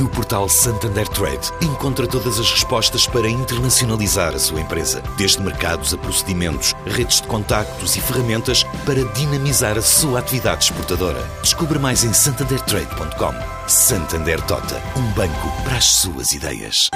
[0.00, 5.94] No portal Santander Trade, encontra todas as respostas para internacionalizar a sua empresa, desde mercados
[5.94, 11.22] a procedimentos, redes de contactos e ferramentas para dinamizar a sua atividade exportadora.
[11.42, 13.68] Descubra mais em santandertrade.com.
[13.68, 16.90] Santander Tota, um banco para as suas ideias.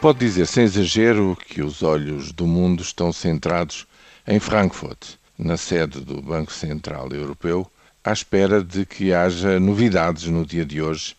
[0.00, 3.86] Pode dizer sem exagero que os olhos do mundo estão centrados
[4.26, 7.70] em Frankfurt, na sede do Banco Central Europeu,
[8.04, 11.16] à espera de que haja novidades no dia de hoje,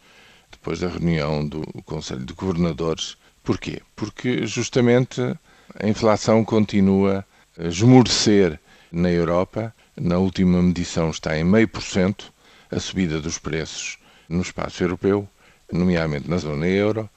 [0.51, 3.17] depois da reunião do Conselho de Governadores.
[3.43, 3.81] Porquê?
[3.95, 5.21] Porque justamente
[5.79, 7.25] a inflação continua
[7.57, 8.59] a esmorecer
[8.91, 9.73] na Europa.
[9.95, 12.33] Na última medição está em meio por cento
[12.69, 13.97] a subida dos preços
[14.27, 15.27] no espaço europeu,
[15.71, 17.09] nomeadamente na zona euro.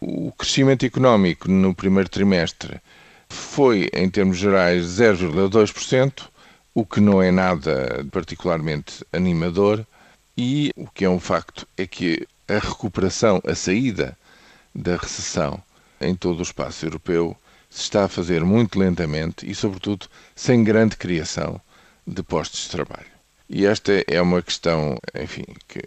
[0.00, 2.80] O crescimento económico no primeiro trimestre
[3.28, 6.28] foi, em termos gerais, 0,2%,
[6.74, 9.86] o que não é nada particularmente animador,
[10.36, 14.18] e o que é um facto é que a recuperação, a saída
[14.74, 15.62] da recessão
[16.00, 17.36] em todo o espaço europeu
[17.70, 21.60] se está a fazer muito lentamente e, sobretudo, sem grande criação
[22.06, 23.06] de postos de trabalho.
[23.48, 25.80] E esta é uma questão, enfim, que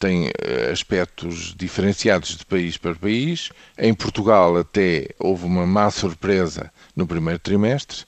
[0.00, 0.30] tem
[0.70, 3.50] aspectos diferenciados de país para país.
[3.78, 8.04] Em Portugal, até houve uma má surpresa no primeiro trimestre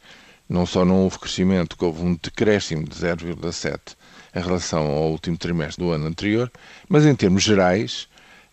[0.54, 3.96] não só não houve crescimento, que houve um decréscimo de 0,7
[4.34, 6.50] em relação ao último trimestre do ano anterior,
[6.88, 8.08] mas em termos gerais,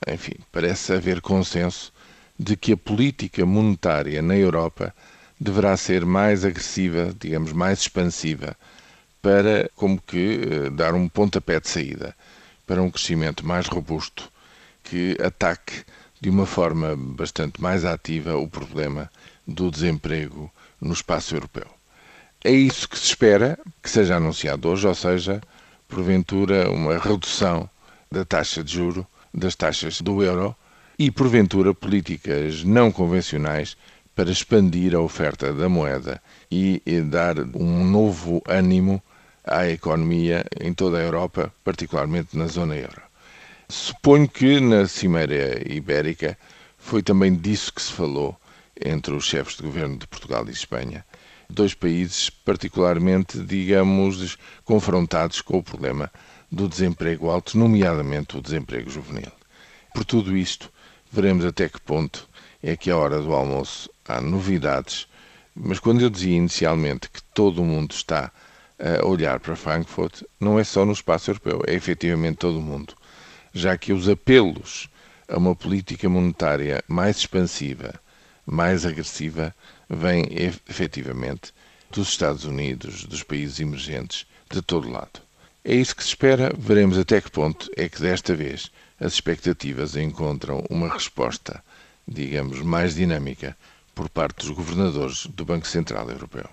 [0.07, 1.94] enfim, parece haver consenso
[2.38, 4.94] de que a política monetária na Europa
[5.39, 8.57] deverá ser mais agressiva, digamos, mais expansiva,
[9.22, 12.16] para como que dar um pontapé de saída
[12.66, 14.31] para um crescimento mais robusto
[14.83, 15.83] que ataque
[16.19, 19.12] de uma forma bastante mais ativa o problema
[19.47, 21.81] do desemprego no espaço europeu.
[22.44, 25.40] É isso que se espera que seja anunciado hoje, ou seja,
[25.88, 27.69] porventura, uma redução
[28.12, 30.56] da taxa de juro, das taxas do euro
[30.97, 33.78] e, porventura, políticas não convencionais
[34.16, 36.19] para expandir a oferta da moeda
[36.50, 39.00] e dar um novo ânimo
[39.46, 43.03] à economia em toda a Europa, particularmente na zona euro.
[43.69, 46.35] Suponho que na Cimeira Ibérica
[46.75, 48.35] foi também disso que se falou
[48.84, 51.06] entre os chefes de governo de Portugal e Espanha
[51.51, 56.12] dois países particularmente, digamos, confrontados com o problema
[56.51, 59.31] do desemprego alto, nomeadamente o desemprego juvenil.
[59.94, 60.72] Por tudo isto,
[61.12, 62.28] veremos até que ponto
[62.63, 65.07] é que a hora do almoço há novidades,
[65.56, 68.31] mas quando eu dizia inicialmente que todo o mundo está
[68.79, 72.95] a olhar para Frankfurt, não é só no espaço europeu, é efetivamente todo o mundo,
[73.53, 74.89] já que os apelos
[75.28, 77.94] a uma política monetária mais expansiva,
[78.46, 79.56] mais agressiva,
[79.90, 81.53] vem efetivamente
[81.91, 85.22] dos Estados Unidos, dos países emergentes, de todo lado.
[85.63, 89.96] É isso que se espera, veremos até que ponto é que desta vez as expectativas
[89.96, 91.63] encontram uma resposta,
[92.07, 93.56] digamos, mais dinâmica
[93.94, 96.50] por parte dos governadores do Banco Central Europeu.